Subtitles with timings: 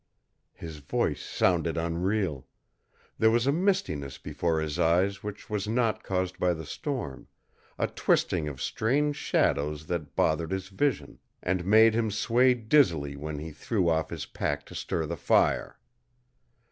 [0.55, 2.47] His voice sounded unreal.
[3.19, 7.27] There was a mistiness before his eyes which was not caused by the storm,
[7.77, 13.37] a twisting of strange shadows that bothered his vision, and made him sway dizzily when
[13.37, 15.77] he threw off his pack to stir the fire.